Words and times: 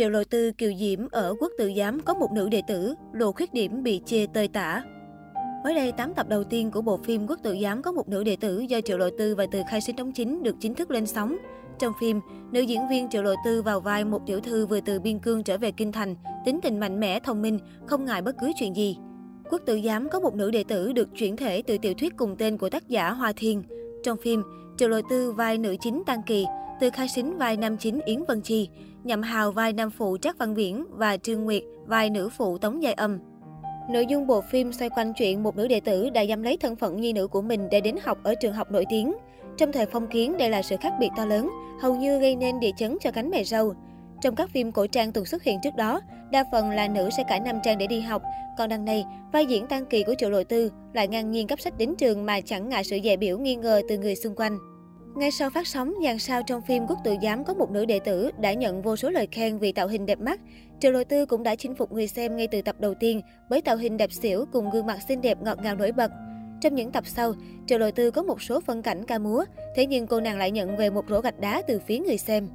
Triệu 0.00 0.10
Lộ 0.10 0.24
Tư 0.24 0.52
kiều 0.52 0.72
diễm 0.78 1.08
ở 1.10 1.34
quốc 1.40 1.52
tự 1.58 1.72
giám 1.76 2.00
có 2.00 2.14
một 2.14 2.32
nữ 2.32 2.48
đệ 2.48 2.62
tử, 2.68 2.94
lộ 3.12 3.32
khuyết 3.32 3.54
điểm 3.54 3.82
bị 3.82 4.00
chê 4.06 4.26
tơi 4.34 4.48
tả. 4.48 4.82
Mới 5.64 5.74
đây, 5.74 5.92
8 5.92 6.14
tập 6.14 6.28
đầu 6.28 6.44
tiên 6.44 6.70
của 6.70 6.82
bộ 6.82 6.96
phim 7.04 7.26
Quốc 7.26 7.38
tự 7.42 7.56
giám 7.62 7.82
có 7.82 7.92
một 7.92 8.08
nữ 8.08 8.24
đệ 8.24 8.36
tử 8.36 8.60
do 8.60 8.80
Triệu 8.80 8.98
Lộ 8.98 9.08
Tư 9.18 9.34
và 9.34 9.46
Từ 9.52 9.62
Khai 9.70 9.80
Sinh 9.80 9.96
đóng 9.96 10.12
chính 10.12 10.42
được 10.42 10.56
chính 10.60 10.74
thức 10.74 10.90
lên 10.90 11.06
sóng. 11.06 11.36
Trong 11.78 11.92
phim, 12.00 12.20
nữ 12.52 12.60
diễn 12.60 12.88
viên 12.90 13.08
Triệu 13.08 13.22
Lộ 13.22 13.34
Tư 13.44 13.62
vào 13.62 13.80
vai 13.80 14.04
một 14.04 14.22
tiểu 14.26 14.40
thư 14.40 14.66
vừa 14.66 14.80
từ 14.80 15.00
biên 15.00 15.18
cương 15.18 15.42
trở 15.42 15.58
về 15.58 15.70
kinh 15.72 15.92
thành, 15.92 16.14
tính 16.44 16.60
tình 16.62 16.80
mạnh 16.80 17.00
mẽ, 17.00 17.20
thông 17.20 17.42
minh, 17.42 17.58
không 17.86 18.04
ngại 18.04 18.22
bất 18.22 18.36
cứ 18.40 18.52
chuyện 18.60 18.76
gì. 18.76 18.96
Quốc 19.50 19.62
tự 19.66 19.80
giám 19.84 20.08
có 20.08 20.20
một 20.20 20.34
nữ 20.34 20.50
đệ 20.50 20.64
tử 20.64 20.92
được 20.92 21.08
chuyển 21.16 21.36
thể 21.36 21.62
từ 21.62 21.78
tiểu 21.78 21.94
thuyết 21.94 22.16
cùng 22.16 22.36
tên 22.36 22.58
của 22.58 22.70
tác 22.70 22.88
giả 22.88 23.10
Hoa 23.10 23.32
Thiên. 23.36 23.62
Trong 24.02 24.18
phim, 24.22 24.42
Triệu 24.80 24.88
Lộ 24.88 25.00
Tư 25.10 25.32
vai 25.32 25.58
nữ 25.58 25.76
chính 25.80 26.02
Tăng 26.06 26.22
Kỳ, 26.22 26.46
Từ 26.80 26.90
Khai 26.90 27.08
Sính 27.08 27.38
vai 27.38 27.56
nam 27.56 27.76
chính 27.76 28.00
Yến 28.04 28.24
Vân 28.28 28.40
Chi, 28.40 28.68
Nhậm 29.04 29.22
Hào 29.22 29.52
vai 29.52 29.72
nam 29.72 29.90
phụ 29.90 30.16
Trác 30.18 30.38
Văn 30.38 30.54
Viễn 30.54 30.84
và 30.90 31.16
Trương 31.16 31.44
Nguyệt 31.44 31.62
vai 31.86 32.10
nữ 32.10 32.28
phụ 32.28 32.58
Tống 32.58 32.82
Giai 32.82 32.92
Âm. 32.92 33.18
Nội 33.90 34.06
dung 34.06 34.26
bộ 34.26 34.40
phim 34.40 34.72
xoay 34.72 34.90
quanh 34.90 35.12
chuyện 35.14 35.42
một 35.42 35.56
nữ 35.56 35.68
đệ 35.68 35.80
tử 35.80 36.10
đã 36.10 36.20
dám 36.20 36.42
lấy 36.42 36.56
thân 36.56 36.76
phận 36.76 37.00
nhi 37.00 37.12
nữ 37.12 37.26
của 37.26 37.42
mình 37.42 37.68
để 37.70 37.80
đến 37.80 37.96
học 38.02 38.18
ở 38.22 38.34
trường 38.34 38.52
học 38.52 38.72
nổi 38.72 38.84
tiếng. 38.88 39.14
Trong 39.56 39.72
thời 39.72 39.86
phong 39.86 40.06
kiến, 40.06 40.38
đây 40.38 40.50
là 40.50 40.62
sự 40.62 40.76
khác 40.80 40.92
biệt 41.00 41.10
to 41.16 41.24
lớn, 41.24 41.50
hầu 41.80 41.96
như 41.96 42.18
gây 42.18 42.36
nên 42.36 42.60
địa 42.60 42.72
chấn 42.76 42.98
cho 43.00 43.10
cánh 43.10 43.30
mày 43.30 43.44
râu. 43.44 43.74
Trong 44.20 44.34
các 44.34 44.50
phim 44.50 44.72
cổ 44.72 44.86
trang 44.86 45.12
từng 45.12 45.24
xuất 45.24 45.42
hiện 45.42 45.58
trước 45.62 45.76
đó, 45.76 46.00
đa 46.30 46.44
phần 46.52 46.70
là 46.70 46.88
nữ 46.88 47.08
sẽ 47.16 47.24
cải 47.28 47.40
nam 47.40 47.56
trang 47.64 47.78
để 47.78 47.86
đi 47.86 48.00
học, 48.00 48.22
còn 48.58 48.68
đằng 48.68 48.84
này, 48.84 49.04
vai 49.32 49.46
diễn 49.46 49.66
tăng 49.66 49.86
kỳ 49.86 50.02
của 50.02 50.14
Triệu 50.18 50.30
Lộ 50.30 50.44
Tư 50.44 50.70
lại 50.92 51.08
ngang 51.08 51.30
nhiên 51.30 51.46
cấp 51.46 51.60
sách 51.60 51.78
đến 51.78 51.94
trường 51.98 52.26
mà 52.26 52.40
chẳng 52.40 52.68
ngại 52.68 52.84
sự 52.84 52.98
dè 53.04 53.16
biểu 53.16 53.38
nghi 53.38 53.56
ngờ 53.56 53.82
từ 53.88 53.98
người 53.98 54.16
xung 54.16 54.34
quanh. 54.34 54.58
Ngay 55.14 55.30
sau 55.30 55.50
phát 55.50 55.66
sóng, 55.66 55.94
dàn 56.04 56.18
sao 56.18 56.42
trong 56.42 56.62
phim 56.62 56.86
Quốc 56.86 56.98
tự 57.04 57.14
giám 57.22 57.44
có 57.44 57.54
một 57.54 57.70
nữ 57.70 57.84
đệ 57.84 57.98
tử 57.98 58.30
đã 58.40 58.52
nhận 58.52 58.82
vô 58.82 58.96
số 58.96 59.10
lời 59.10 59.28
khen 59.30 59.58
vì 59.58 59.72
tạo 59.72 59.88
hình 59.88 60.06
đẹp 60.06 60.20
mắt. 60.20 60.40
Triệu 60.80 60.92
Lộ 60.92 61.04
Tư 61.04 61.26
cũng 61.26 61.42
đã 61.42 61.54
chinh 61.54 61.74
phục 61.74 61.92
người 61.92 62.06
xem 62.06 62.36
ngay 62.36 62.48
từ 62.50 62.62
tập 62.62 62.76
đầu 62.78 62.94
tiên 62.94 63.20
với 63.48 63.60
tạo 63.60 63.76
hình 63.76 63.96
đẹp 63.96 64.12
xỉu 64.12 64.44
cùng 64.52 64.70
gương 64.70 64.86
mặt 64.86 64.98
xinh 65.08 65.20
đẹp 65.20 65.38
ngọt 65.42 65.58
ngào 65.62 65.76
nổi 65.76 65.92
bật. 65.92 66.10
Trong 66.60 66.74
những 66.74 66.92
tập 66.92 67.06
sau, 67.06 67.34
Triệu 67.66 67.78
Lộ 67.78 67.90
Tư 67.90 68.10
có 68.10 68.22
một 68.22 68.42
số 68.42 68.60
phân 68.60 68.82
cảnh 68.82 69.04
ca 69.06 69.18
múa, 69.18 69.44
thế 69.76 69.86
nhưng 69.86 70.06
cô 70.06 70.20
nàng 70.20 70.38
lại 70.38 70.50
nhận 70.50 70.76
về 70.76 70.90
một 70.90 71.04
rổ 71.08 71.20
gạch 71.20 71.40
đá 71.40 71.62
từ 71.68 71.78
phía 71.86 71.98
người 71.98 72.18
xem. 72.18 72.48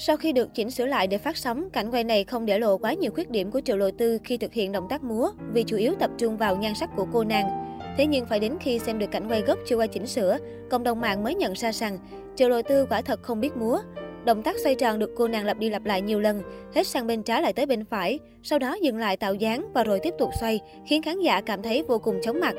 Sau 0.00 0.16
khi 0.16 0.32
được 0.32 0.54
chỉnh 0.54 0.70
sửa 0.70 0.86
lại 0.86 1.06
để 1.06 1.18
phát 1.18 1.36
sóng, 1.36 1.70
cảnh 1.70 1.90
quay 1.90 2.04
này 2.04 2.24
không 2.24 2.46
để 2.46 2.58
lộ 2.58 2.78
quá 2.78 2.92
nhiều 2.92 3.10
khuyết 3.14 3.30
điểm 3.30 3.50
của 3.50 3.60
Triệu 3.60 3.76
Lộ 3.76 3.90
Tư 3.90 4.18
khi 4.24 4.36
thực 4.36 4.52
hiện 4.52 4.72
động 4.72 4.86
tác 4.88 5.02
múa, 5.02 5.30
vì 5.52 5.64
chủ 5.64 5.76
yếu 5.76 5.94
tập 5.98 6.10
trung 6.18 6.36
vào 6.36 6.56
nhan 6.56 6.74
sắc 6.74 6.90
của 6.96 7.06
cô 7.12 7.24
nàng. 7.24 7.78
Thế 7.96 8.06
nhưng 8.06 8.26
phải 8.26 8.40
đến 8.40 8.52
khi 8.60 8.78
xem 8.78 8.98
được 8.98 9.10
cảnh 9.10 9.28
quay 9.28 9.40
gốc 9.42 9.58
chưa 9.66 9.76
qua 9.76 9.86
chỉnh 9.86 10.06
sửa, 10.06 10.38
cộng 10.70 10.84
đồng 10.84 11.00
mạng 11.00 11.24
mới 11.24 11.34
nhận 11.34 11.52
ra 11.52 11.72
rằng 11.72 11.98
Triệu 12.36 12.48
Lộ 12.48 12.62
Tư 12.62 12.86
quả 12.90 13.02
thật 13.02 13.22
không 13.22 13.40
biết 13.40 13.56
múa. 13.56 13.78
Động 14.24 14.42
tác 14.42 14.56
xoay 14.58 14.74
tròn 14.74 14.98
được 14.98 15.10
cô 15.16 15.28
nàng 15.28 15.44
lặp 15.44 15.58
đi 15.58 15.70
lặp 15.70 15.84
lại 15.84 16.02
nhiều 16.02 16.20
lần, 16.20 16.42
hết 16.74 16.86
sang 16.86 17.06
bên 17.06 17.22
trái 17.22 17.42
lại 17.42 17.52
tới 17.52 17.66
bên 17.66 17.84
phải, 17.84 18.18
sau 18.42 18.58
đó 18.58 18.76
dừng 18.82 18.98
lại 18.98 19.16
tạo 19.16 19.34
dáng 19.34 19.72
và 19.74 19.84
rồi 19.84 20.00
tiếp 20.00 20.14
tục 20.18 20.30
xoay, 20.40 20.60
khiến 20.86 21.02
khán 21.02 21.20
giả 21.20 21.40
cảm 21.40 21.62
thấy 21.62 21.82
vô 21.82 21.98
cùng 21.98 22.20
chóng 22.22 22.40
mặt. 22.40 22.54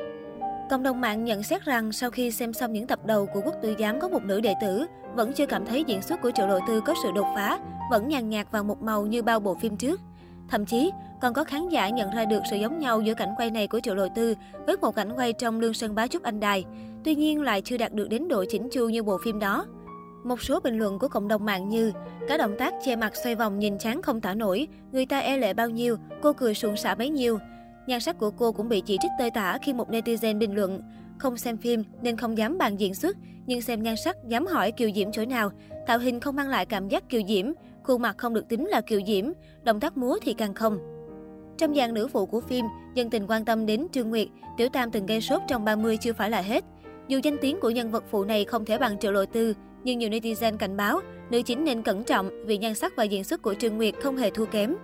Cộng 0.70 0.82
đồng 0.82 1.00
mạng 1.00 1.24
nhận 1.24 1.42
xét 1.42 1.64
rằng 1.64 1.92
sau 1.92 2.10
khi 2.10 2.30
xem 2.30 2.52
xong 2.52 2.72
những 2.72 2.86
tập 2.86 3.06
đầu 3.06 3.26
của 3.26 3.40
Quốc 3.44 3.54
Tư 3.62 3.74
Giám 3.78 4.00
có 4.00 4.08
một 4.08 4.24
nữ 4.24 4.40
đệ 4.40 4.54
tử, 4.60 4.86
vẫn 5.14 5.32
chưa 5.32 5.46
cảm 5.46 5.66
thấy 5.66 5.84
diễn 5.84 6.02
xuất 6.02 6.22
của 6.22 6.30
Triệu 6.30 6.46
Lộ 6.46 6.58
Tư 6.68 6.80
có 6.80 6.94
sự 7.02 7.08
đột 7.14 7.26
phá, 7.36 7.58
vẫn 7.90 8.08
nhàn 8.08 8.28
nhạt 8.28 8.46
vào 8.50 8.64
một 8.64 8.82
màu 8.82 9.06
như 9.06 9.22
bao 9.22 9.40
bộ 9.40 9.54
phim 9.54 9.76
trước. 9.76 10.00
Thậm 10.48 10.66
chí, 10.66 10.90
còn 11.20 11.34
có 11.34 11.44
khán 11.44 11.68
giả 11.68 11.88
nhận 11.88 12.10
ra 12.10 12.24
được 12.24 12.40
sự 12.50 12.56
giống 12.56 12.78
nhau 12.78 13.00
giữa 13.00 13.14
cảnh 13.14 13.34
quay 13.36 13.50
này 13.50 13.66
của 13.66 13.80
Triệu 13.80 13.94
Lộ 13.94 14.08
Tư 14.14 14.34
với 14.66 14.76
một 14.76 14.94
cảnh 14.94 15.12
quay 15.16 15.32
trong 15.32 15.60
Lương 15.60 15.74
Sơn 15.74 15.94
Bá 15.94 16.06
Trúc 16.06 16.22
Anh 16.22 16.40
Đài. 16.40 16.64
Tuy 17.04 17.14
nhiên 17.14 17.42
lại 17.42 17.60
chưa 17.60 17.76
đạt 17.76 17.92
được 17.92 18.08
đến 18.08 18.28
độ 18.28 18.44
chỉnh 18.48 18.68
chu 18.72 18.88
như 18.88 19.02
bộ 19.02 19.18
phim 19.24 19.38
đó. 19.38 19.66
Một 20.24 20.42
số 20.42 20.60
bình 20.60 20.78
luận 20.78 20.98
của 20.98 21.08
cộng 21.08 21.28
đồng 21.28 21.44
mạng 21.44 21.68
như 21.68 21.92
Cả 22.28 22.36
động 22.36 22.56
tác 22.58 22.74
che 22.84 22.96
mặt 22.96 23.12
xoay 23.16 23.34
vòng 23.34 23.58
nhìn 23.58 23.78
chán 23.78 24.02
không 24.02 24.20
tả 24.20 24.34
nổi, 24.34 24.68
người 24.92 25.06
ta 25.06 25.18
e 25.18 25.36
lệ 25.36 25.54
bao 25.54 25.68
nhiêu, 25.68 25.96
cô 26.22 26.32
cười 26.32 26.54
suồng 26.54 26.76
xả 26.76 26.94
bấy 26.94 27.08
nhiêu. 27.08 27.38
Nhan 27.90 28.00
sắc 28.00 28.18
của 28.18 28.30
cô 28.30 28.52
cũng 28.52 28.68
bị 28.68 28.80
chỉ 28.80 28.98
trích 29.02 29.10
tơi 29.18 29.30
tả 29.30 29.58
khi 29.62 29.72
một 29.72 29.90
netizen 29.90 30.38
bình 30.38 30.54
luận 30.54 30.82
không 31.18 31.36
xem 31.36 31.56
phim 31.56 31.84
nên 32.02 32.16
không 32.16 32.38
dám 32.38 32.58
bàn 32.58 32.76
diễn 32.76 32.94
xuất, 32.94 33.16
nhưng 33.46 33.60
xem 33.60 33.82
nhan 33.82 33.96
sắc 33.96 34.16
dám 34.28 34.46
hỏi 34.46 34.72
kiều 34.72 34.90
diễm 34.94 35.12
chỗ 35.12 35.24
nào. 35.24 35.50
Tạo 35.86 35.98
hình 35.98 36.20
không 36.20 36.36
mang 36.36 36.48
lại 36.48 36.66
cảm 36.66 36.88
giác 36.88 37.08
kiều 37.08 37.20
diễm, 37.28 37.52
khuôn 37.82 38.02
mặt 38.02 38.18
không 38.18 38.34
được 38.34 38.48
tính 38.48 38.66
là 38.66 38.80
kiều 38.80 39.00
diễm, 39.06 39.24
động 39.62 39.80
tác 39.80 39.96
múa 39.96 40.18
thì 40.22 40.34
càng 40.34 40.54
không. 40.54 40.78
Trong 41.58 41.74
dàn 41.74 41.94
nữ 41.94 42.08
phụ 42.08 42.26
của 42.26 42.40
phim, 42.40 42.64
dân 42.94 43.10
tình 43.10 43.26
quan 43.28 43.44
tâm 43.44 43.66
đến 43.66 43.86
Trương 43.92 44.10
Nguyệt, 44.10 44.28
Tiểu 44.56 44.68
Tam 44.68 44.90
từng 44.90 45.06
gây 45.06 45.20
sốt 45.20 45.42
trong 45.48 45.64
30 45.64 45.96
chưa 45.96 46.12
phải 46.12 46.30
là 46.30 46.40
hết. 46.40 46.64
Dù 47.08 47.20
danh 47.22 47.36
tiếng 47.40 47.60
của 47.60 47.70
nhân 47.70 47.90
vật 47.90 48.04
phụ 48.10 48.24
này 48.24 48.44
không 48.44 48.64
thể 48.64 48.78
bằng 48.78 48.98
Triệu 48.98 49.12
Lộ 49.12 49.24
Tư, 49.24 49.54
nhưng 49.84 49.98
nhiều 49.98 50.10
netizen 50.10 50.56
cảnh 50.56 50.76
báo 50.76 51.00
nữ 51.30 51.42
chính 51.42 51.64
nên 51.64 51.82
cẩn 51.82 52.04
trọng 52.04 52.30
vì 52.46 52.58
nhan 52.58 52.74
sắc 52.74 52.96
và 52.96 53.04
diễn 53.04 53.24
xuất 53.24 53.42
của 53.42 53.54
Trương 53.54 53.76
Nguyệt 53.76 53.94
không 54.02 54.16
hề 54.16 54.30
thua 54.30 54.46
kém. 54.46 54.74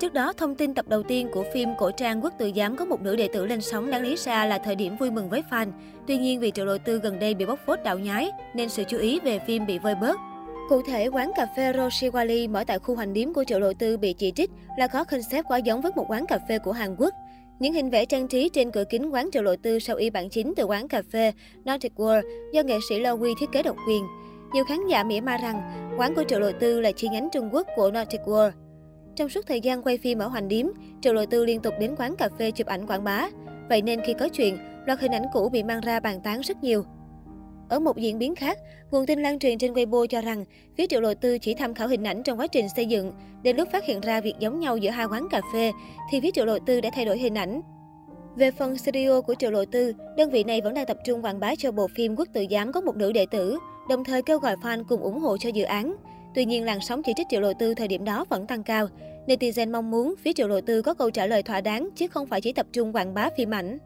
Trước 0.00 0.12
đó, 0.12 0.32
thông 0.32 0.54
tin 0.54 0.74
tập 0.74 0.88
đầu 0.88 1.02
tiên 1.02 1.28
của 1.32 1.44
phim 1.54 1.68
cổ 1.78 1.90
trang 1.90 2.24
Quốc 2.24 2.34
tự 2.38 2.50
giám 2.56 2.76
có 2.76 2.84
một 2.84 3.02
nữ 3.02 3.16
đệ 3.16 3.28
tử 3.28 3.46
lên 3.46 3.60
sóng 3.60 3.90
đáng 3.90 4.02
lý 4.02 4.16
ra 4.16 4.46
là 4.46 4.58
thời 4.58 4.74
điểm 4.74 4.96
vui 4.96 5.10
mừng 5.10 5.28
với 5.28 5.42
fan. 5.50 5.66
Tuy 6.06 6.18
nhiên 6.18 6.40
vì 6.40 6.50
Triệu 6.50 6.66
đầu 6.66 6.78
Tư 6.78 6.98
gần 6.98 7.18
đây 7.18 7.34
bị 7.34 7.46
bóc 7.46 7.58
phốt 7.66 7.78
đạo 7.84 7.98
nhái 7.98 8.30
nên 8.54 8.68
sự 8.68 8.84
chú 8.88 8.98
ý 8.98 9.20
về 9.20 9.38
phim 9.38 9.66
bị 9.66 9.78
vơi 9.78 9.94
bớt. 9.94 10.16
Cụ 10.68 10.82
thể, 10.82 11.06
quán 11.08 11.30
cà 11.36 11.46
phê 11.56 11.72
Roshiwali 11.72 12.50
mở 12.50 12.64
tại 12.66 12.78
khu 12.78 12.96
hành 12.96 13.12
điếm 13.12 13.32
của 13.32 13.44
Triệu 13.44 13.60
đầu 13.60 13.72
Tư 13.78 13.96
bị 13.96 14.12
chỉ 14.12 14.32
trích 14.36 14.50
là 14.78 14.86
có 14.86 15.04
concept 15.04 15.46
quá 15.48 15.58
giống 15.58 15.80
với 15.80 15.92
một 15.96 16.04
quán 16.08 16.26
cà 16.26 16.38
phê 16.48 16.58
của 16.58 16.72
Hàn 16.72 16.96
Quốc. 16.98 17.14
Những 17.58 17.72
hình 17.72 17.90
vẽ 17.90 18.04
trang 18.04 18.28
trí 18.28 18.48
trên 18.48 18.70
cửa 18.70 18.84
kính 18.90 19.10
quán 19.10 19.28
Triệu 19.32 19.42
Lộ 19.42 19.56
Tư 19.62 19.78
sau 19.78 19.96
y 19.96 20.10
bản 20.10 20.28
chính 20.28 20.54
từ 20.56 20.64
quán 20.64 20.88
cà 20.88 21.02
phê 21.12 21.32
Nordic 21.70 21.92
World 21.96 22.22
do 22.52 22.62
nghệ 22.62 22.78
sĩ 22.88 23.00
Lo 23.00 23.12
Quy 23.12 23.34
thiết 23.40 23.52
kế 23.52 23.62
độc 23.62 23.76
quyền. 23.88 24.02
Nhiều 24.52 24.64
khán 24.68 24.78
giả 24.90 25.04
mỉa 25.04 25.20
ma 25.20 25.36
rằng 25.36 25.88
quán 25.98 26.14
của 26.14 26.24
Triệu 26.28 26.40
Lộ 26.40 26.50
Tư 26.60 26.80
là 26.80 26.92
chi 26.92 27.08
nhánh 27.08 27.28
Trung 27.32 27.48
Quốc 27.52 27.66
của 27.76 27.90
Nordic 27.90 28.20
World. 28.20 28.50
Trong 29.16 29.28
suốt 29.28 29.46
thời 29.46 29.60
gian 29.60 29.82
quay 29.82 29.98
phim 29.98 30.18
ở 30.18 30.28
Hoành 30.28 30.48
Điếm, 30.48 30.66
Triệu 31.00 31.14
Lộ 31.14 31.26
Tư 31.26 31.44
liên 31.44 31.60
tục 31.60 31.74
đến 31.80 31.94
quán 31.98 32.16
cà 32.16 32.28
phê 32.38 32.50
chụp 32.50 32.66
ảnh 32.66 32.86
quảng 32.86 33.04
bá. 33.04 33.28
Vậy 33.68 33.82
nên 33.82 34.00
khi 34.06 34.14
có 34.18 34.28
chuyện, 34.28 34.58
loạt 34.86 35.00
hình 35.00 35.12
ảnh 35.12 35.24
cũ 35.32 35.48
bị 35.48 35.62
mang 35.62 35.80
ra 35.80 36.00
bàn 36.00 36.20
tán 36.20 36.40
rất 36.40 36.62
nhiều. 36.62 36.84
Ở 37.68 37.80
một 37.80 37.96
diễn 37.96 38.18
biến 38.18 38.34
khác, 38.34 38.58
nguồn 38.90 39.06
tin 39.06 39.22
lan 39.22 39.38
truyền 39.38 39.58
trên 39.58 39.72
Weibo 39.72 40.06
cho 40.06 40.20
rằng 40.20 40.44
phía 40.76 40.86
Triệu 40.86 41.00
Lộ 41.00 41.14
Tư 41.14 41.38
chỉ 41.38 41.54
tham 41.54 41.74
khảo 41.74 41.88
hình 41.88 42.04
ảnh 42.06 42.22
trong 42.22 42.40
quá 42.40 42.46
trình 42.46 42.66
xây 42.76 42.86
dựng. 42.86 43.12
Đến 43.42 43.56
lúc 43.56 43.68
phát 43.72 43.84
hiện 43.84 44.00
ra 44.00 44.20
việc 44.20 44.34
giống 44.38 44.60
nhau 44.60 44.76
giữa 44.76 44.90
hai 44.90 45.06
quán 45.06 45.28
cà 45.30 45.40
phê, 45.52 45.72
thì 46.10 46.20
phía 46.20 46.30
Triệu 46.34 46.44
Lộ 46.44 46.58
Tư 46.58 46.80
đã 46.80 46.90
thay 46.94 47.04
đổi 47.04 47.18
hình 47.18 47.34
ảnh. 47.34 47.60
Về 48.36 48.50
phần 48.50 48.78
studio 48.78 49.20
của 49.20 49.34
Triệu 49.34 49.50
Lộ 49.50 49.64
Tư, 49.64 49.92
đơn 50.16 50.30
vị 50.30 50.44
này 50.44 50.60
vẫn 50.60 50.74
đang 50.74 50.86
tập 50.86 50.96
trung 51.04 51.24
quảng 51.24 51.40
bá 51.40 51.54
cho 51.54 51.72
bộ 51.72 51.88
phim 51.94 52.16
Quốc 52.16 52.28
tự 52.32 52.44
giám 52.50 52.72
có 52.72 52.80
một 52.80 52.96
nữ 52.96 53.12
đệ 53.12 53.26
tử, 53.30 53.58
đồng 53.88 54.04
thời 54.04 54.22
kêu 54.22 54.38
gọi 54.38 54.56
fan 54.56 54.84
cùng 54.88 55.00
ủng 55.00 55.18
hộ 55.18 55.36
cho 55.38 55.48
dự 55.48 55.64
án. 55.64 55.96
Tuy 56.36 56.44
nhiên, 56.44 56.64
làn 56.64 56.80
sóng 56.80 57.02
chỉ 57.02 57.12
trích 57.16 57.26
Triệu 57.30 57.40
Lộ 57.40 57.52
Tư 57.52 57.74
thời 57.74 57.88
điểm 57.88 58.04
đó 58.04 58.24
vẫn 58.28 58.46
tăng 58.46 58.62
cao. 58.62 58.88
Netizen 59.26 59.70
mong 59.70 59.90
muốn 59.90 60.14
phía 60.18 60.32
Triệu 60.32 60.48
Lộ 60.48 60.60
Tư 60.60 60.82
có 60.82 60.94
câu 60.94 61.10
trả 61.10 61.26
lời 61.26 61.42
thỏa 61.42 61.60
đáng 61.60 61.88
chứ 61.96 62.08
không 62.08 62.26
phải 62.26 62.40
chỉ 62.40 62.52
tập 62.52 62.66
trung 62.72 62.92
quảng 62.92 63.14
bá 63.14 63.28
phim 63.36 63.54
ảnh. 63.54 63.78